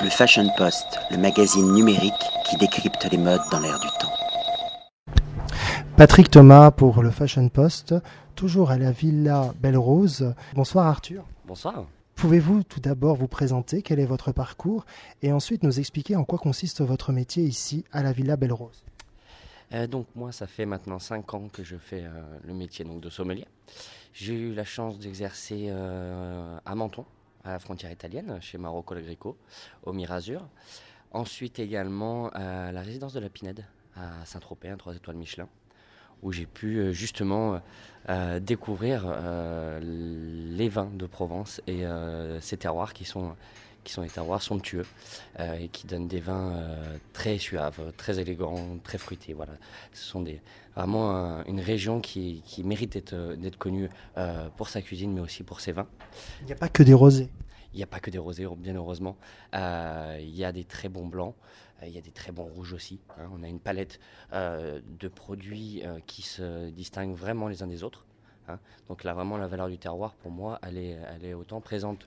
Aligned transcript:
Le 0.00 0.10
Fashion 0.10 0.48
Post, 0.56 1.00
le 1.10 1.16
magazine 1.16 1.72
numérique 1.72 2.12
qui 2.48 2.56
décrypte 2.56 3.04
les 3.10 3.18
modes 3.18 3.40
dans 3.50 3.58
l'air 3.58 3.80
du 3.80 3.88
temps. 3.98 4.12
Patrick 5.96 6.30
Thomas 6.30 6.70
pour 6.70 7.02
le 7.02 7.10
Fashion 7.10 7.48
Post, 7.48 7.94
toujours 8.36 8.70
à 8.70 8.78
la 8.78 8.92
Villa 8.92 9.52
Belle 9.60 9.76
Rose. 9.76 10.34
Bonsoir 10.54 10.86
Arthur. 10.86 11.24
Bonsoir. 11.46 11.84
Pouvez-vous 12.14 12.62
tout 12.62 12.78
d'abord 12.78 13.16
vous 13.16 13.26
présenter? 13.26 13.82
Quel 13.82 13.98
est 13.98 14.06
votre 14.06 14.30
parcours? 14.30 14.86
Et 15.22 15.32
ensuite 15.32 15.64
nous 15.64 15.80
expliquer 15.80 16.14
en 16.14 16.22
quoi 16.22 16.38
consiste 16.38 16.80
votre 16.80 17.10
métier 17.12 17.42
ici 17.42 17.84
à 17.90 18.04
la 18.04 18.12
Villa 18.12 18.36
Belle 18.36 18.52
Rose 18.52 18.84
Euh, 19.72 19.86
donc 19.88 20.06
moi, 20.14 20.30
ça 20.30 20.46
fait 20.46 20.64
maintenant 20.64 21.00
5 21.00 21.34
ans 21.34 21.48
que 21.52 21.64
je 21.64 21.76
fais 21.76 22.04
euh, 22.04 22.22
le 22.46 22.54
métier 22.54 22.84
donc, 22.84 23.00
de 23.00 23.10
sommelier. 23.10 23.46
J'ai 24.14 24.34
eu 24.34 24.54
la 24.54 24.64
chance 24.64 24.98
d'exercer 24.98 25.66
euh, 25.68 26.56
à 26.64 26.74
Menton, 26.74 27.04
à 27.44 27.52
la 27.52 27.58
frontière 27.58 27.90
italienne, 27.90 28.38
chez 28.40 28.58
Marocco 28.58 28.94
Le 28.94 29.00
Greco, 29.00 29.36
au 29.84 29.92
Mirazur. 29.92 30.48
Ensuite 31.12 31.58
également 31.58 32.28
à 32.30 32.70
la 32.72 32.82
résidence 32.82 33.14
de 33.14 33.20
la 33.20 33.28
Pinède, 33.28 33.64
à 33.96 34.24
Saint-Tropez, 34.24 34.74
3 34.76 34.96
étoiles 34.96 35.16
Michelin, 35.16 35.48
où 36.22 36.32
j'ai 36.32 36.46
pu 36.46 36.78
euh, 36.78 36.92
justement 36.92 37.60
euh, 38.08 38.40
découvrir 38.40 39.04
euh, 39.06 39.80
les 39.80 40.68
vins 40.68 40.90
de 40.92 41.06
Provence 41.06 41.60
et 41.66 41.84
ces 42.40 42.56
terroirs 42.56 42.92
qui 42.92 43.04
sont 43.04 43.34
qui 43.88 43.94
sont 43.94 44.02
des 44.02 44.10
terroirs 44.10 44.42
somptueux 44.42 44.84
euh, 45.40 45.54
et 45.54 45.68
qui 45.68 45.86
donnent 45.86 46.08
des 46.08 46.20
vins 46.20 46.52
euh, 46.52 46.98
très 47.14 47.38
suaves, 47.38 47.92
très 47.96 48.18
élégants, 48.20 48.76
très 48.84 48.98
fruités. 48.98 49.32
Voilà, 49.32 49.52
ce 49.94 50.04
sont 50.04 50.20
des, 50.20 50.42
vraiment 50.76 51.10
un- 51.16 51.42
une 51.44 51.58
région 51.60 52.02
qui, 52.02 52.42
qui 52.44 52.62
mérite 52.64 52.92
d'être 52.92 53.14
euh, 53.14 53.50
connue 53.58 53.88
pour 54.58 54.68
sa 54.68 54.82
cuisine, 54.82 55.14
mais 55.14 55.22
aussi 55.22 55.42
pour 55.42 55.60
ses 55.60 55.72
vins. 55.72 55.86
Il 56.42 56.46
n'y 56.46 56.52
a 56.52 56.56
pas 56.56 56.68
que 56.68 56.82
des 56.82 56.92
rosés. 56.92 57.30
Il 57.72 57.78
n'y 57.78 57.82
a 57.82 57.86
pas 57.86 57.98
que 58.00 58.10
des 58.10 58.18
rosés, 58.18 58.46
bien 58.58 58.74
heureusement. 58.74 59.16
Euh, 59.54 60.18
il 60.20 60.36
y 60.36 60.44
a 60.44 60.52
des 60.52 60.64
très 60.64 60.90
bons 60.90 61.06
blancs. 61.06 61.34
euh, 61.82 61.86
Il 61.86 61.92
y 61.94 61.98
a 61.98 62.02
des 62.02 62.10
très 62.10 62.30
bons 62.30 62.44
rouges 62.44 62.74
aussi. 62.74 63.00
hein. 63.18 63.30
On 63.34 63.42
a 63.42 63.48
une 63.48 63.60
palette 63.60 64.00
euh, 64.34 64.80
de 65.00 65.08
produits 65.08 65.82
qui 66.06 66.20
se 66.20 66.68
distinguent 66.68 67.16
vraiment 67.16 67.48
les 67.48 67.62
uns 67.62 67.66
des 67.66 67.82
autres. 67.84 68.04
hein. 68.48 68.58
Donc 68.88 69.02
là, 69.04 69.14
vraiment, 69.14 69.38
la 69.38 69.46
valeur 69.46 69.68
du 69.70 69.78
terroir, 69.78 70.12
pour 70.16 70.30
moi, 70.30 70.58
elle 70.62 70.76
est, 70.76 70.98
elle 71.14 71.24
est 71.24 71.34
autant 71.34 71.62
présente 71.62 72.06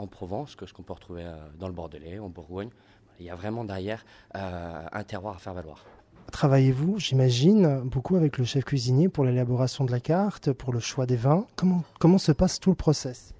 en 0.00 0.06
Provence 0.06 0.56
que 0.56 0.66
ce 0.66 0.72
qu'on 0.72 0.82
peut 0.82 0.92
retrouver 0.92 1.24
euh, 1.24 1.36
dans 1.58 1.68
le 1.68 1.74
Bordelais, 1.74 2.18
en 2.18 2.28
Bourgogne. 2.28 2.70
Il 3.18 3.26
y 3.26 3.30
a 3.30 3.34
vraiment 3.34 3.64
derrière 3.64 4.04
euh, 4.34 4.86
un 4.90 5.04
terroir 5.04 5.36
à 5.36 5.38
faire 5.38 5.54
valoir. 5.54 5.84
Travaillez-vous, 6.32 6.98
j'imagine, 6.98 7.80
beaucoup 7.80 8.16
avec 8.16 8.38
le 8.38 8.44
chef 8.44 8.64
cuisinier 8.64 9.08
pour 9.08 9.24
l'élaboration 9.24 9.84
de 9.84 9.90
la 9.90 10.00
carte, 10.00 10.52
pour 10.52 10.72
le 10.72 10.80
choix 10.80 11.04
des 11.04 11.16
vins? 11.16 11.46
Comment, 11.56 11.82
comment 11.98 12.18
se 12.18 12.32
passe 12.32 12.60
tout 12.60 12.70
le 12.70 12.76
process? 12.76 13.34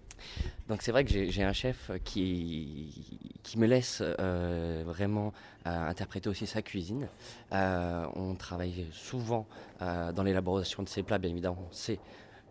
Donc 0.69 0.83
c'est 0.83 0.93
vrai 0.93 1.05
que 1.05 1.11
j'ai 1.11 1.43
un 1.43 1.53
chef 1.53 1.91
qui, 2.05 3.31
qui 3.43 3.59
me 3.59 3.67
laisse 3.67 4.03
euh, 4.03 4.85
vraiment 4.87 5.33
euh, 5.67 5.89
interpréter 5.89 6.29
aussi 6.29 6.47
sa 6.47 6.63
cuisine. 6.63 7.09
Euh, 7.53 8.07
on 8.15 8.35
travaille 8.35 8.87
souvent 8.93 9.47
dans 9.81 10.23
l'élaboration 10.23 10.83
de 10.83 10.89
ses 10.89 11.03
plats, 11.03 11.19
bien 11.19 11.31
évidemment, 11.31 11.67
c'est 11.71 11.99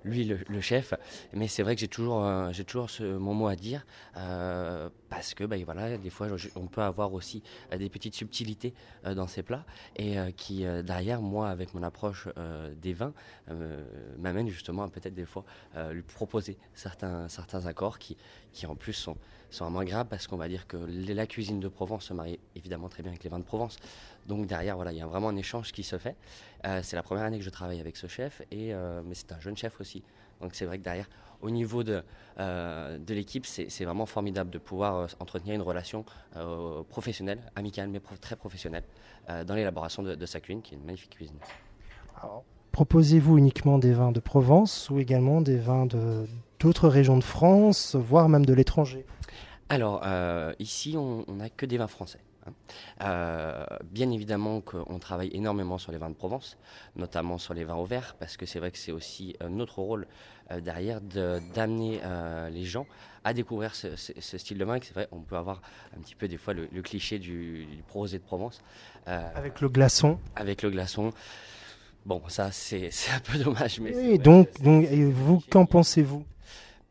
lui 0.04 0.26
le, 0.26 0.62
chef, 0.62 0.94
mais 1.34 1.48
c'est 1.48 1.64
vrai 1.64 1.76
que 1.76 1.82
j'ai 1.82 1.88
toujours, 1.88 2.24
euh, 2.26 2.52
toujours 2.66 2.90
mon 3.02 3.34
mot 3.34 3.48
à 3.48 3.56
dire 3.56 3.86
euh, 4.18 4.90
parce 5.10 5.34
que 5.34 5.44
bah, 5.44 5.56
voilà, 5.66 5.98
des 5.98 6.10
fois 6.10 6.28
on 6.56 6.68
peut 6.68 6.82
avoir 6.82 7.14
aussi 7.14 7.44
euh, 7.74 7.78
des 7.78 7.90
petites 7.90 8.16
subtilités 8.16 8.74
dans 9.04 9.28
ces 9.28 9.44
plats 9.44 9.66
et 9.96 10.18
qui 10.36 10.66
derrière 10.84 11.22
moi 11.22 11.50
avec 11.50 11.74
mon 11.74 11.84
approche 11.84 12.28
des 12.82 12.94
vins 12.94 13.14
m'amène 14.18 14.50
justement 14.50 14.84
à 14.84 14.90
peut-être 14.90 15.14
des 15.14 15.26
fois 15.26 15.46
lui 15.92 16.02
proposer 16.02 16.58
certains, 16.74 17.28
certains 17.28 17.66
accords 17.66 18.00
qui, 18.00 18.18
qui 18.52 18.66
en 18.66 18.76
plus 18.76 18.94
sont, 18.94 19.18
sont 19.50 19.66
vraiment 19.66 19.80
agréables 19.80 20.10
parce 20.10 20.28
qu'on 20.28 20.38
va 20.38 20.48
dire 20.48 20.68
que 20.68 20.78
la 20.78 21.28
cuisine 21.28 21.60
de 21.60 21.68
Provence 21.68 22.06
se 22.06 22.14
marie 22.14 22.40
évidemment 22.56 22.90
très 22.90 23.02
bien 23.04 23.12
avec 23.12 23.24
les 23.24 23.30
vins 23.30 23.40
de 23.40 23.44
Provence. 23.44 23.78
Donc 24.28 24.46
derrière, 24.46 24.76
voilà, 24.76 24.92
il 24.92 24.98
y 24.98 25.02
a 25.02 25.08
vraiment 25.08 25.30
un 25.30 25.36
échange 25.36 25.72
qui 25.72 25.84
se 25.84 25.98
fait. 25.98 26.16
Euh, 26.66 26.82
c'est 26.84 26.96
la 26.96 27.04
première 27.04 27.24
année 27.26 27.40
que 27.40 27.44
je 27.44 27.50
travaille 27.50 27.80
avec 27.80 27.98
ce 27.98 28.08
chef, 28.08 28.42
et, 28.52 28.74
euh, 28.74 29.02
mais 29.06 29.16
c'est 29.16 29.32
un 29.32 29.40
jeune 29.40 29.58
chef 29.58 29.80
aussi. 29.82 30.04
Donc 30.42 30.56
c'est 30.56 30.66
vrai 30.66 30.78
que 30.78 30.84
derrière, 30.84 31.10
au 31.42 31.50
niveau 31.50 31.84
de, 31.84 32.04
euh, 32.40 32.98
de 32.98 33.14
l'équipe, 33.14 33.46
c'est 33.46 33.70
c'est 33.70 33.86
vraiment 33.86 34.06
formidable 34.06 34.50
de 34.50 34.58
pouvoir 34.60 35.08
entretenir 35.20 35.56
une 35.56 35.62
relation 35.62 36.06
professionnelle, 36.90 37.40
amicale, 37.56 37.90
mais 37.90 38.02
très 38.22 38.36
professionnelle, 38.36 38.84
dans 39.28 39.56
l'élaboration 39.56 40.04
de, 40.04 40.16
de 40.16 40.26
sa 40.26 40.40
cuisine, 40.40 40.62
qui 40.62 40.76
est 40.76 40.78
une 40.78 40.86
magnifique 40.86 41.12
cuisine. 41.16 41.38
Proposez-vous 42.72 43.38
uniquement 43.38 43.80
des 43.80 43.94
vins 43.94 44.12
de 44.12 44.20
Provence 44.20 44.90
ou 44.90 45.00
également 45.00 45.42
des 45.42 45.58
vins 45.58 45.86
de- 45.86 46.28
d'autres 46.60 46.88
régions 46.90 47.18
de 47.18 47.24
France, 47.24 47.96
voire 47.96 48.30
même 48.30 48.46
de 48.46 48.54
l'étranger 48.54 49.06
Alors, 49.70 50.02
euh, 50.06 50.54
ici, 50.60 50.96
on 50.98 51.26
n'a 51.30 51.50
que 51.50 51.66
des 51.66 51.78
vins 51.78 51.88
français. 51.88 52.20
hein. 52.48 52.52
Euh, 53.02 53.66
bien 53.92 54.10
évidemment 54.12 54.60
qu'on 54.62 55.00
travaille 55.00 55.30
énormément 55.34 55.78
sur 55.78 55.92
les 55.92 55.98
vins 55.98 56.10
de 56.10 56.16
Provence, 56.16 56.58
notamment 56.96 57.38
sur 57.38 57.54
les 57.54 57.64
vins 57.64 57.76
au 57.76 57.86
vert, 57.86 58.16
parce 58.20 58.36
que 58.38 58.46
c'est 58.46 58.60
vrai 58.60 58.72
que 58.72 58.78
c'est 58.78 58.92
aussi 58.92 59.36
euh, 59.42 59.50
notre 59.50 59.80
rôle 59.80 60.08
euh, 60.52 60.60
derrière 60.60 61.00
de- 61.02 61.40
d'amener 61.54 62.00
les 62.52 62.64
gens 62.66 62.86
à 63.24 63.34
découvrir 63.34 63.76
ce, 63.76 63.96
ce- 63.96 64.14
ce 64.20 64.38
style 64.38 64.58
de 64.58 64.66
vin. 64.66 64.78
C'est 64.82 64.94
vrai, 64.94 65.08
on 65.12 65.20
peut 65.22 65.38
avoir 65.38 65.62
un 65.96 66.02
petit 66.02 66.16
peu 66.16 66.28
des 66.28 66.38
fois 66.38 66.54
le, 66.54 66.68
le 66.72 66.82
cliché 66.82 67.20
du, 67.20 67.66
du 67.66 67.84
rosé 67.94 68.18
de 68.20 68.24
Provence 68.24 68.62
Avec 69.06 69.62
le 69.62 69.70
glaçon. 69.70 70.18
avec 70.36 70.62
le 70.64 70.72
glaçon. 70.72 71.12
Bon, 72.10 72.24
ça 72.28 72.50
c'est 72.52 72.90
c'est 72.92 73.12
un 73.12 73.20
peu 73.20 73.38
dommage, 73.38 73.80
mais 73.80 73.94
Oui, 73.96 74.18
donc, 74.18 74.48
donc 74.64 74.86
et 74.92 75.06
vous, 75.06 75.44
qu'en 75.52 75.68
pensez-vous? 75.68 76.26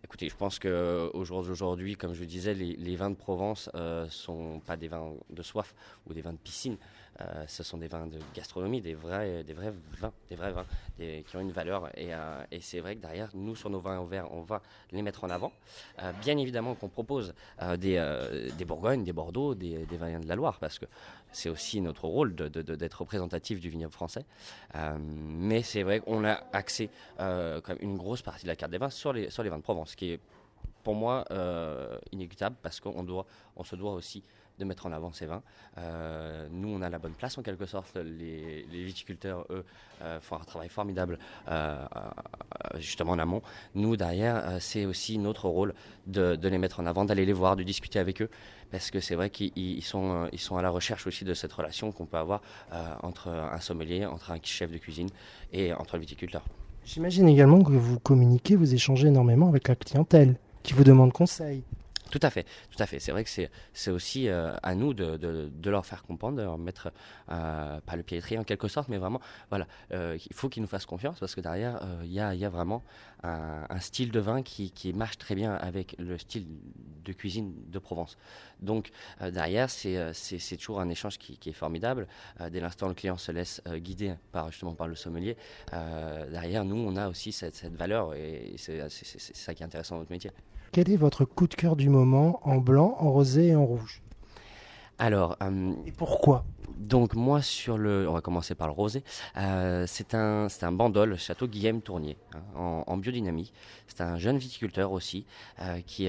Écoutez, 0.09 0.31
je 0.31 0.37
pense 0.37 0.59
que 0.59 1.11
au 1.13 1.23
jour 1.27 1.43
d'aujourd'hui, 1.43 1.95
comme 1.95 2.15
je 2.15 2.25
disais, 2.25 2.55
les, 2.55 2.97
vins 2.97 3.11
de 3.11 3.15
Provence 3.15 3.69
euh, 3.75 4.09
sont 4.09 4.59
pas 4.65 4.79
des 4.79 4.89
vins 4.89 5.13
de 5.29 5.43
soif 5.43 5.75
ou 6.07 6.15
des 6.15 6.23
vins 6.23 6.33
de 6.33 6.39
piscine. 6.39 6.79
Euh, 7.21 7.45
ce 7.47 7.63
sont 7.63 7.77
des 7.77 7.89
vins 7.89 8.07
de 8.07 8.19
gastronomie, 8.35 8.81
des 8.81 8.95
vrais, 8.95 9.45
des 9.45 9.53
vrais 9.53 9.75
vins, 10.01 10.13
des 10.31 10.37
vrais 10.37 10.53
vins 10.53 10.65
qui 10.99 11.37
ont 11.37 11.41
une 11.41 11.53
valeur. 11.53 11.89
Et, 11.97 12.15
euh, 12.15 12.43
c'est 12.61 12.81
vrai 12.81 12.97
que 12.97 13.03
derrière, 13.03 13.31
nous 13.35 13.57
sur 13.57 13.71
nos 13.71 13.81
vins 13.81 13.99
au 13.99 14.07
vert, 14.07 14.33
on 14.33 14.43
va 14.43 14.63
les 14.93 15.03
mettre 15.03 15.25
en 15.25 15.31
avant. 15.31 15.53
Euh, 16.03 16.13
bien 16.23 16.39
évidemment 16.39 16.75
qu'on 16.75 16.89
propose 16.89 17.35
euh, 17.61 17.77
des, 17.77 17.97
euh, 17.97 18.49
des 18.57 18.65
Bourgognes, 18.65 19.05
des 19.05 19.13
Bordeaux, 19.13 19.55
des, 19.55 19.85
vins 19.85 20.21
de 20.21 20.29
la 20.29 20.37
Loire, 20.37 20.59
parce 20.59 20.79
que 20.79 20.87
c'est 21.33 21.51
aussi 21.51 21.81
notre 21.81 22.07
rôle 22.07 22.35
de- 22.35 22.49
de- 22.49 22.75
d'être 22.75 23.01
représentatif 23.01 23.61
du 23.61 23.69
vignoble 23.69 23.93
français. 23.93 24.25
Euh, 24.75 24.97
mais 25.01 25.63
c'est 25.63 25.83
vrai 25.83 26.01
qu'on 26.01 26.25
a 26.25 26.41
axé 26.53 26.89
euh, 27.21 27.61
même 27.69 27.79
une 27.81 27.97
grosse 27.97 28.23
partie 28.23 28.45
de 28.45 28.49
la 28.49 28.57
carte 28.57 28.73
des 28.73 28.79
vins 28.79 28.91
sur 28.91 29.13
les 29.13 29.29
vins 29.29 29.59
de 29.59 29.63
Provence, 29.63 29.95
qui 29.99 30.13
est 30.13 30.21
pour 30.85 30.95
moi 30.95 31.25
euh, 31.31 31.99
inéluctable 32.13 32.57
parce 32.63 32.81
qu'on 32.81 33.03
doit, 33.03 33.27
on 33.57 33.65
se 33.65 33.77
doit 33.77 33.93
aussi 33.93 34.23
de 34.59 34.65
mettre 34.65 34.87
en 34.87 34.93
avant 34.93 35.13
ces 35.13 35.27
vins. 35.27 35.43
Euh, 35.79 36.49
nous, 36.51 36.69
on 36.69 36.83
a 36.83 36.91
la 36.91 36.99
bonne 36.99 37.13
place 37.13 37.39
en 37.39 37.43
quelque 37.43 37.67
sorte. 37.67 37.97
Les, 37.97 38.65
viticulteurs, 38.71 39.47
eux, 39.51 39.65
euh, 40.03 40.21
font 40.21 40.37
un 40.37 40.45
travail 40.45 40.69
formidable 40.69 41.19
euh, 41.49 41.85
justement 42.77 43.13
en 43.13 43.19
amont. 43.19 43.43
Nous, 43.75 43.97
derrière, 43.97 44.61
c'est 44.61 44.85
aussi 44.87 45.19
notre 45.19 45.49
rôle 45.49 45.75
de, 46.07 46.37
de 46.37 46.49
les 46.49 46.59
mettre 46.59 46.81
en 46.81 46.87
avant, 46.87 47.05
d'aller 47.05 47.25
les 47.25 47.33
voir, 47.33 47.57
de 47.57 47.63
discuter 47.63 47.99
avec 47.99 48.23
eux, 48.23 48.31
parce 48.71 48.91
que 48.91 49.01
c'est 49.01 49.15
vrai 49.15 49.31
qu'ils 49.31 49.53
ils 49.57 49.85
sont, 49.85 50.29
ils 50.33 50.41
sont 50.41 50.57
à 50.57 50.63
la 50.63 50.71
recherche 50.71 51.07
aussi 51.07 51.25
de 51.25 51.35
cette 51.35 51.53
relation 51.53 51.93
qu'on 51.93 52.07
peut 52.07 52.19
avoir 52.19 52.43
entre 53.03 53.29
un 53.29 53.61
sommelier, 53.61 54.07
entre 54.07 54.33
un 54.33 54.39
chef 54.43 54.71
de 54.71 54.79
cuisine 54.79 55.09
et 55.53 55.73
entre 55.73 55.97
le 55.97 56.01
viticulteur. 56.01 56.43
J'imagine 56.91 57.29
également 57.29 57.63
que 57.63 57.73
vous 57.73 57.99
communiquez, 57.99 58.57
vous 58.57 58.73
échangez 58.73 59.09
énormément 59.09 59.51
avec 59.51 59.69
la 59.69 59.75
clientèle 59.75 60.37
qui 60.63 60.73
vous 60.73 60.85
demande 60.85 61.13
conseil. 61.13 61.63
Tout 62.11 62.21
à 62.23 62.31
fait, 62.31 62.47
tout 62.71 62.83
à 62.83 62.87
fait. 62.87 63.01
C'est 63.01 63.13
vrai 63.13 63.25
que 63.25 63.31
c'est 63.73 63.91
aussi 63.91 64.29
euh, 64.29 64.55
à 64.63 64.75
nous 64.75 64.95
de, 64.95 65.71
leur 65.71 65.85
faire 65.85 66.03
comprendre, 66.03 66.39
de 66.39 66.43
leur 66.43 66.59
mettre 66.59 66.91
euh, 67.31 67.81
pas 67.81 67.97
le 67.97 68.03
pied 68.03 68.17
à 68.17 68.19
l'étrier 68.19 68.39
en 68.39 68.45
quelque 68.45 68.69
sorte, 68.69 68.89
mais 68.89 68.97
vraiment, 68.97 69.21
voilà, 69.51 69.67
euh, 69.93 70.19
il 70.29 70.35
faut 70.35 70.49
qu'ils 70.49 70.63
nous 70.63 70.69
fassent 70.69 70.87
confiance 70.87 71.19
parce 71.21 71.35
que 71.35 71.41
derrière, 71.41 71.81
il 72.03 72.13
y, 72.13 72.21
a, 72.21 72.49
vraiment 72.49 72.83
un, 73.23 73.81
style 73.81 74.11
de 74.11 74.21
vin 74.21 74.43
qui, 74.43 74.73
marche 74.95 75.19
très 75.19 75.35
bien 75.35 75.55
avec 75.55 75.97
le 75.99 76.17
style 76.19 76.47
de 77.05 77.13
cuisine 77.13 77.53
de 77.69 77.79
Provence. 77.79 78.17
Donc 78.61 78.91
derrière, 79.21 79.69
c'est 79.71 80.57
toujours 80.57 80.81
un 80.81 80.89
échange 80.89 81.19
qui, 81.19 81.39
est 81.49 81.53
formidable. 81.53 82.07
Dès 82.51 82.61
l'instant 82.61 82.87
où 82.87 82.91
le 82.91 82.95
client 82.95 83.19
se 83.19 83.33
laisse 83.33 83.63
guider 83.77 84.15
par 84.33 84.51
justement 84.51 84.75
par 84.75 84.89
le 84.89 84.95
sommelier, 84.95 85.37
derrière 85.71 86.65
nous, 86.65 86.77
on 86.77 86.97
a 86.97 87.09
aussi 87.09 87.33
cette, 87.33 87.55
cette 87.55 87.75
valeur 87.75 88.15
et 88.15 88.55
c'est 88.57 88.89
ça 88.89 89.55
qui 89.55 89.63
est 89.63 89.67
intéressant 89.67 89.97
dans 89.97 90.01
notre 90.01 90.13
métier. 90.13 90.31
Quel 90.73 90.91
est 90.91 90.97
votre 90.97 91.25
coup 91.25 91.47
de 91.47 91.55
cœur 91.55 91.77
du 91.77 91.89
moment 91.89 92.41
en 92.43 92.59
blanc, 92.59 92.97
en 92.99 93.11
rosé 93.11 93.49
et 93.49 93.57
en 93.57 93.65
rouge? 93.65 94.03
Alors, 94.99 95.37
euh, 95.43 95.73
Et 95.87 95.93
pourquoi? 95.93 96.45
Donc 96.77 97.15
moi 97.15 97.43
sur 97.43 97.77
le, 97.79 98.09
on 98.09 98.13
va 98.13 98.21
commencer 98.21 98.55
par 98.55 98.67
le 98.69 98.73
rosé. 98.73 99.03
Euh, 99.37 99.85
c'est 99.87 100.15
un, 100.15 100.49
c'est 100.49 100.65
un 100.65 100.73
bandol, 100.73 101.17
château 101.17 101.47
Guillaume 101.47 101.81
Tournier, 101.83 102.17
hein, 102.35 102.41
en, 102.55 102.85
en 102.87 102.97
biodynamie. 102.97 103.53
C'est 103.87 104.01
un 104.01 104.17
jeune 104.19 104.39
viticulteur 104.39 104.93
aussi 104.93 105.25
euh, 105.61 105.81
qui, 105.81 106.09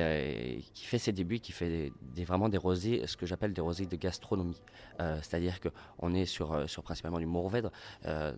qui 0.74 0.86
fait 0.86 1.00
ses 1.00 1.12
débuts, 1.12 1.40
qui 1.40 1.52
fait 1.52 1.70
des, 1.70 1.94
des- 2.02 2.26
vraiment 2.26 2.50
des 2.50 2.58
rosés, 2.58 3.04
ce 3.08 3.16
que 3.18 3.26
j'appelle 3.26 3.54
des 3.54 3.62
rosés 3.62 3.86
de 3.86 3.96
gastronomie. 3.96 4.62
C'est-à-dire 5.00 5.60
que 5.60 5.70
on 6.00 6.14
est 6.14 6.26
sur, 6.26 6.70
sur 6.70 6.84
principalement 6.84 7.20
du 7.20 7.26
Mourvèdre, 7.26 7.72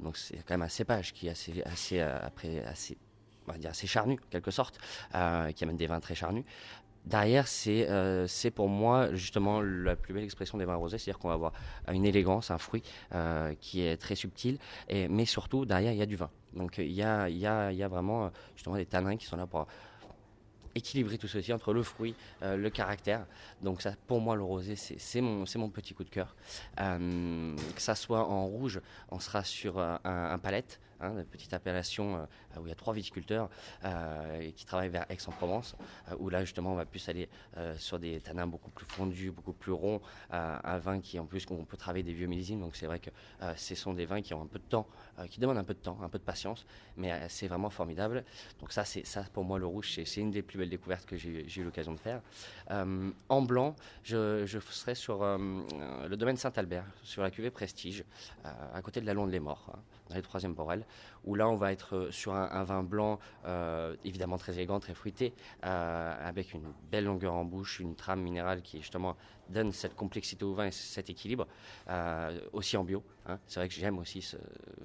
donc 0.02 0.16
c'est 0.16 0.38
quand 0.46 0.54
même 0.54 0.62
un 0.62 0.70
cépage 0.70 1.12
qui 1.12 1.28
est 1.28 1.32
assez, 1.32 1.64
assez, 1.64 2.00
après, 2.00 2.64
assez, 2.66 2.98
on 3.48 3.52
va 3.52 3.58
dire 3.58 3.72
assez 3.72 3.88
charnu, 3.88 4.14
en 4.14 4.30
quelque 4.30 4.52
sorte, 4.52 4.80
euh, 5.16 5.52
qui 5.52 5.64
amène 5.64 5.78
des 5.78 5.88
vins 5.88 6.00
très 6.00 6.16
charnus 6.16 6.46
Derrière, 7.06 7.48
c'est 7.48 7.90
euh, 7.90 8.28
pour 8.54 8.70
moi 8.70 9.16
justement 9.16 9.60
la 9.60 9.96
plus 9.96 10.14
belle 10.14 10.24
expression 10.24 10.60
des 10.60 10.66
vins 10.66 10.76
rosés, 10.76 11.00
c'est-à-dire 11.00 11.18
qu'on 11.18 11.30
va 11.30 11.34
avoir 11.34 11.54
une 11.92 12.06
élégance, 12.06 12.52
un 12.52 12.60
fruit 12.60 12.84
euh, 13.14 13.56
qui 13.60 13.82
est 13.82 13.98
très 13.98 14.14
subtil, 14.14 14.60
et, 14.88 15.08
mais 15.08 15.26
surtout 15.26 15.66
derrière 15.66 15.94
il 15.94 15.98
y 15.98 16.04
a 16.04 16.06
du 16.06 16.16
vin. 16.16 16.30
Donc 16.54 16.78
il 16.78 16.92
y 16.92 17.02
a, 17.02 17.28
y 17.28 17.48
a, 17.48 17.72
y 17.72 17.82
a 17.82 17.88
vraiment 17.88 18.30
justement 18.56 18.76
des 18.76 18.86
tanins 18.86 19.18
qui 19.18 19.26
sont 19.26 19.36
là 19.36 19.48
pour 19.48 19.66
équilibrer 20.76 21.18
tout 21.18 21.28
ceci 21.28 21.52
entre 21.52 21.74
le 21.74 21.82
fruit, 21.82 22.14
euh, 22.44 22.56
le 22.56 22.70
caractère. 22.70 23.26
Donc 23.62 23.82
ça, 23.82 23.94
pour 24.08 24.22
moi, 24.22 24.36
le 24.36 24.44
rosé, 24.44 24.76
c'est 24.76 25.22
mon, 25.22 25.44
mon 25.56 25.70
petit 25.70 25.94
coup 25.94 26.04
de 26.04 26.10
cœur. 26.10 26.36
Euh, 26.80 27.56
que 27.76 27.82
ça 27.82 27.96
soit 27.96 28.26
en 28.26 28.46
rouge, 28.46 28.80
on 29.10 29.20
sera 29.20 29.44
sur 29.44 29.80
un 29.80 30.40
palette, 30.40 30.80
hein, 31.02 31.18
une 31.18 31.26
petite 31.26 31.54
appellation 31.54 32.16
euh, 32.16 32.60
où 32.60 32.66
il 32.66 32.70
y 32.70 32.72
a 32.72 32.76
trois 32.76 32.94
viticulteurs 32.94 33.50
qui 34.56 34.66
travaillent 34.66 34.90
vers 34.90 35.06
Aix-en-Provence, 35.10 35.76
où 36.20 36.30
là 36.30 36.44
justement 36.44 36.74
on 36.74 36.76
va 36.76 36.86
plus 36.86 37.08
aller 37.10 37.30
sur 37.78 38.00
des 38.00 38.20
tanins 38.20 38.48
beaucoup 38.48 38.70
plus 38.70 38.86
fondus, 38.86 39.32
beaucoup 39.32 39.54
plus 39.54 39.72
ronds, 39.72 40.02
un 40.30 40.78
vin 40.78 41.00
qui 41.00 41.20
en 41.20 41.26
plus 41.26 41.46
on 41.50 41.66
peut 41.66 41.78
travailler 41.78 42.04
des 42.04 42.14
vieux 42.14 42.28
millésimes. 42.28 42.60
Donc 42.60 42.76
c'est 42.76 42.86
vrai 42.86 43.00
que 43.00 43.10
ce 43.56 43.76
sont 43.76 43.94
des 43.94 44.06
vins 44.06 44.22
qui 44.22 44.34
ont 44.34 44.42
un 44.42 44.48
peu 44.48 44.60
de 44.60 44.64
temps, 44.64 44.88
qui 45.30 45.40
demandent 45.40 45.58
un 45.58 45.64
peu 45.64 45.74
de 45.74 45.80
temps, 45.80 45.98
un 46.04 46.10
peu 46.10 46.20
de 46.20 46.24
patience, 46.24 46.66
mais 46.98 47.28
c'est 47.30 47.48
vraiment 47.48 47.70
formidable. 47.70 48.24
Donc 48.60 48.72
ça, 48.72 48.86
c'est 48.86 49.06
ça 49.06 49.24
pour 49.34 49.44
moi 49.44 49.60
le 49.60 49.66
rouge, 49.66 50.00
c'est 50.06 50.22
une 50.22 50.32
des 50.32 50.42
plus 50.42 50.58
belle 50.58 50.70
découverte 50.70 51.06
que 51.06 51.18
j'ai 51.18 51.60
eu 51.60 51.64
l'occasion 51.64 51.94
de 51.94 52.00
faire. 52.00 52.22
Euh, 52.72 53.12
en 53.30 53.42
blanc, 53.42 53.76
je, 54.04 54.46
serai 54.72 54.96
sur 54.96 55.24
euh, 55.24 55.38
le 56.08 56.16
domaine 56.16 56.38
Saint-Albert, 56.38 56.86
sur 57.04 57.22
la 57.22 57.32
cuvée 57.32 57.52
Prestige, 57.52 58.04
euh, 58.46 58.50
à 58.74 58.82
côté 58.82 59.02
de 59.02 59.06
la 59.06 59.14
Londe 59.14 59.32
les 59.32 59.40
Morts, 59.40 59.72
hein, 59.74 59.80
dans 60.10 60.16
les 60.16 60.22
troisièmes 60.22 60.54
Borel, 60.54 60.86
où 61.24 61.36
là 61.36 61.48
on 61.48 61.56
va 61.56 61.72
être 61.72 62.10
sur 62.12 62.34
un, 62.34 62.64
vin 62.64 62.84
blanc 62.84 63.20
évidemment 64.04 64.38
très 64.38 64.54
élégant, 64.54 64.80
très 64.80 64.94
fruité, 64.94 65.34
avec 65.62 66.54
une 66.54 66.74
belle 66.92 67.06
longueur 67.06 67.34
en 67.34 67.46
bouche, 67.46 67.80
une 67.80 67.96
trame 67.96 68.22
minérale 68.22 68.62
qui 68.62 68.80
justement 68.80 69.16
donne 69.50 69.72
cette 69.72 69.96
complexité 69.96 70.46
au 70.46 70.54
vin 70.54 70.68
et 70.68 70.72
cet 70.72 71.10
équilibre, 71.10 71.48
aussi 72.54 72.78
en 72.78 72.84
bio. 72.84 73.04
Hein. 73.28 73.38
C'est 73.46 73.60
vrai 73.60 73.68
que 73.68 73.76
j'aime 73.76 74.00
aussi 74.00 74.36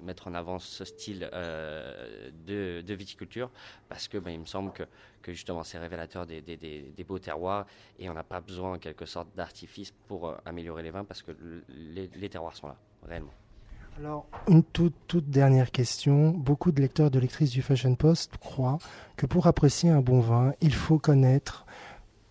mettre 0.01 0.27
en 0.27 0.33
avant 0.33 0.59
ce 0.59 0.85
style 0.85 1.29
de, 1.31 2.93
viticulture, 2.93 3.49
parce 3.89 4.07
que 4.07 4.17
ben, 4.17 4.31
il 4.31 4.39
me 4.39 4.45
semble 4.45 4.71
que, 4.73 4.83
justement 5.27 5.63
c'est 5.63 5.77
révélateur 5.77 6.25
des, 6.25 7.05
beaux 7.07 7.19
terroirs 7.19 7.65
et 7.99 8.09
on 8.09 8.13
n'a 8.13 8.23
pas 8.23 8.41
besoin 8.41 8.73
en 8.73 8.79
quelque 8.79 9.05
sorte 9.05 9.29
d'artifice 9.35 9.91
pour 10.07 10.27
euh, 10.27 10.35
améliorer 10.45 10.83
les 10.83 10.91
vins 10.91 11.05
parce 11.05 11.21
que 11.21 11.31
les, 11.69 12.29
terroirs 12.29 12.55
sont 12.55 12.67
là, 12.67 12.77
réellement. 13.03 13.33
Alors, 13.97 14.27
une 14.47 14.63
toute, 14.63 14.93
toute 15.07 15.29
dernière 15.29 15.71
question. 15.71 16.29
Beaucoup 16.29 16.71
de 16.71 16.79
lecteurs 16.79 17.09
de 17.09 17.17
lectrices 17.17 17.49
du 17.49 17.63
Fashion 17.63 17.95
Post 17.95 18.37
croient 18.37 18.77
que 19.15 19.25
pour 19.25 19.47
apprécier 19.47 19.89
un 19.89 20.01
bon 20.01 20.19
vin, 20.19 20.53
il 20.61 20.73
faut 20.73 20.99
connaître 20.99 21.65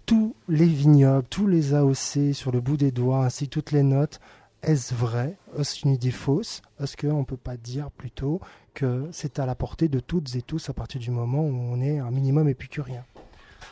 tous 0.06 0.36
les 0.48 0.66
vignobles, 0.66 1.26
tous 1.28 1.48
les 1.48 1.74
AOC 1.74 2.32
sur 2.34 2.52
le 2.52 2.60
bout 2.60 2.76
des 2.76 2.92
doigts, 2.92 3.24
ainsi 3.24 3.48
toutes 3.48 3.72
les 3.72 3.82
notes. 3.82 4.20
Est-ce 4.62 4.94
vrai? 4.94 5.36
Est-ce 5.58 5.84
une 5.84 5.94
idée 5.94 6.12
fausse? 6.12 6.62
Est-ce 6.80 6.96
qu'on 6.96 7.18
ne 7.20 7.24
peut 7.24 7.36
pas 7.36 7.56
dire 7.56 7.90
plutôt 7.90 8.40
que 8.72 9.08
c'est 9.10 9.40
à 9.40 9.46
la 9.46 9.56
portée 9.56 9.88
de 9.88 9.98
toutes 9.98 10.36
et 10.36 10.42
tous 10.42 10.70
à 10.70 10.72
partir 10.72 11.00
du 11.00 11.10
moment 11.10 11.40
où 11.40 11.52
on 11.52 11.80
est 11.80 11.98
un 11.98 12.12
minimum 12.12 12.48
épicurien? 12.48 13.04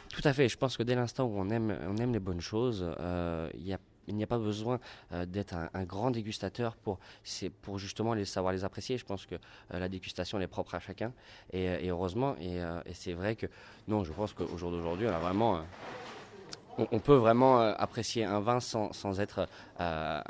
Tout 0.08 0.22
à 0.24 0.32
fait. 0.32 0.48
Je 0.48 0.56
pense 0.58 0.76
que 0.76 0.82
dès 0.82 0.96
l'instant 0.96 1.26
où 1.26 1.34
on 1.36 1.48
aime, 1.50 2.12
les 2.12 2.20
bonnes 2.20 2.40
choses, 2.40 2.84
euh, 3.00 3.48
il 4.08 4.16
n'y 4.16 4.22
a 4.22 4.26
pas 4.26 4.38
besoin 4.38 4.80
euh, 5.12 5.26
d'être 5.26 5.54
un, 5.54 5.84
grand 5.84 6.10
dégustateur 6.10 6.76
pour, 6.76 6.98
pour 7.62 7.78
justement 7.78 8.14
les 8.14 8.24
savoir 8.24 8.52
les 8.52 8.64
apprécier. 8.64 8.98
Je 8.98 9.04
pense 9.04 9.26
que 9.26 9.34
euh, 9.34 9.78
la 9.78 9.88
dégustation 9.88 10.40
est 10.40 10.46
propre 10.46 10.74
à 10.74 10.80
chacun 10.80 11.12
et, 11.52 11.88
heureusement. 11.88 12.36
Et, 12.40 12.60
c'est 12.92 13.12
vrai 13.12 13.36
que 13.36 13.46
non, 13.88 14.04
je 14.04 14.12
pense 14.12 14.32
qu'au 14.32 14.56
jour 14.56 14.70
d'aujourd'hui, 14.70 15.06
on 15.08 15.12
a 15.12 15.18
vraiment 15.18 15.62
on, 16.78 16.98
peut 16.98 17.14
vraiment 17.14 17.60
euh, 17.60 17.72
apprécier 17.76 18.24
un 18.24 18.40
vin 18.40 18.60
sans, 18.60 19.20
être 19.20 19.48
euh, 19.80 20.20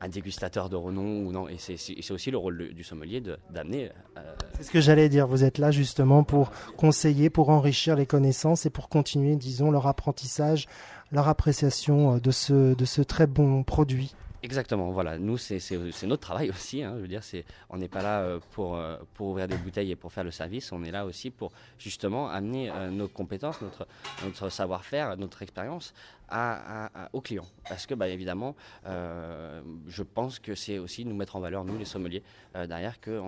un, 0.00 0.08
dégustateur 0.08 0.68
de 0.68 0.76
renom 0.76 1.26
ou 1.26 1.32
non. 1.32 1.48
Et 1.48 1.56
c'est 1.58 2.10
aussi 2.10 2.30
le 2.30 2.36
rôle 2.36 2.74
du 2.74 2.84
sommelier 2.84 3.22
d'amener. 3.50 3.90
Euh, 4.18 4.34
c'est 4.56 4.64
ce 4.64 4.70
que 4.70 4.80
j'allais 4.80 5.08
dire. 5.08 5.26
Vous 5.26 5.44
êtes 5.44 5.56
là 5.56 5.70
justement 5.70 6.24
pour 6.24 6.50
conseiller, 6.76 7.30
pour 7.30 7.48
enrichir 7.48 7.96
les 7.96 8.04
connaissances 8.04 8.66
et 8.66 8.70
pour 8.70 8.90
continuer, 8.90 9.36
disons, 9.36 9.70
leur 9.70 9.86
apprentissage, 9.86 10.66
leur 11.14 11.28
appréciation 11.28 12.18
de 12.18 12.30
ce, 12.30 12.74
de 12.74 12.84
ce 12.84 13.00
très 13.00 13.26
bon 13.26 13.62
produit. 13.62 14.14
Exactement, 14.44 14.90
voilà. 14.90 15.18
Nous, 15.18 15.38
c'est 15.38 15.72
notre 16.02 16.20
travail 16.20 16.50
aussi. 16.50 16.82
Hein. 16.82 16.92
je 16.96 17.00
veux 17.00 17.08
dire, 17.08 17.22
on 17.70 17.78
n'est 17.78 17.88
pas 17.88 18.02
là 18.02 18.20
euh, 18.20 18.40
pour, 18.50 18.76
euh, 18.76 18.98
pour 19.14 19.28
ouvrir 19.28 19.48
des 19.48 19.56
bouteilles 19.56 19.90
et 19.90 19.96
pour 19.96 20.12
faire 20.12 20.22
le 20.22 20.30
service. 20.30 20.70
On 20.70 20.84
est 20.84 20.90
là 20.90 21.06
aussi 21.06 21.30
pour 21.30 21.50
justement 21.78 22.28
amener 22.28 22.70
euh, 22.70 22.90
nos 22.90 23.08
compétences, 23.08 23.62
notre, 23.62 23.86
notre 24.22 24.50
savoir-faire, 24.50 25.16
notre 25.16 25.40
expérience 25.40 25.94
à, 26.28 26.90
aux 27.14 27.22
clients. 27.22 27.46
Parce 27.66 27.86
que, 27.86 27.94
bah, 27.94 28.08
évidemment, 28.08 28.54
je 28.84 30.02
pense 30.02 30.38
que 30.40 30.54
c'est 30.54 30.78
aussi 30.78 31.06
nous 31.06 31.16
mettre 31.16 31.36
en 31.36 31.40
valeur, 31.40 31.64
nous, 31.64 31.78
les 31.78 31.84
sommeliers, 31.86 32.22
derrière, 32.54 33.00
que 33.00 33.20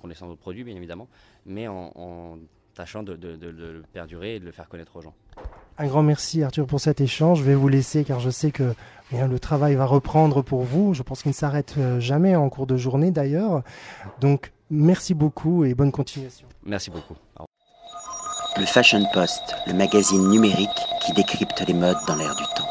connaissant 0.00 0.28
notre 0.28 0.40
produit, 0.40 0.64
bien 0.64 0.76
évidemment, 0.76 1.08
mais 1.44 1.68
en, 1.68 2.38
tâchant 2.78 3.02
de, 3.02 3.16
de, 3.16 3.34
de 3.34 3.48
le 3.48 3.82
perdurer 3.92 4.36
et 4.36 4.40
de 4.40 4.44
le 4.44 4.52
faire 4.52 4.68
connaître 4.68 4.94
aux 4.94 5.02
gens. 5.02 5.14
Un 5.78 5.86
grand 5.88 6.04
merci 6.04 6.44
Arthur 6.44 6.64
pour 6.64 6.78
cet 6.80 7.00
échange. 7.00 7.40
Je 7.40 7.42
vais 7.44 7.56
vous 7.56 7.66
laisser 7.68 8.04
car 8.04 8.20
je 8.20 8.30
sais 8.30 8.52
que 8.52 8.72
le 9.12 9.38
travail 9.40 9.74
va 9.74 9.84
reprendre 9.84 10.42
pour 10.42 10.62
vous. 10.62 10.94
Je 10.94 11.02
pense 11.02 11.22
qu'il 11.22 11.30
ne 11.30 11.34
s'arrête 11.34 11.74
euh, 11.78 11.98
jamais 11.98 12.36
en 12.36 12.48
cours 12.48 12.68
de 12.68 12.76
journée 12.76 13.10
d'ailleurs. 13.10 13.62
Donc 14.20 14.52
merci 14.70 15.12
beaucoup 15.12 15.64
et 15.64 15.74
bonne 15.74 15.90
continuation. 15.90 16.46
Merci 16.64 16.90
beaucoup. 16.90 17.16
Le 18.56 18.66
Fashion 18.66 19.04
Post, 19.12 19.42
le 19.66 19.72
magazine 19.72 20.28
numérique 20.28 20.80
qui 21.04 21.12
décrypte 21.14 21.64
les 21.66 21.74
modes 21.74 21.98
dans 22.06 22.16
l'air 22.16 22.34
du 22.36 22.44
temps. 22.56 22.68